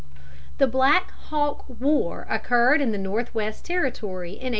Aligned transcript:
The 0.57 0.65
Black 0.65 1.11
Hawk 1.29 1.63
War 1.79 2.25
occurred 2.27 2.81
in 2.81 2.91
the 2.91 2.97
Northwest 2.97 3.63
Territory 3.63 4.29
in 4.29 4.45
1832. 4.45 4.49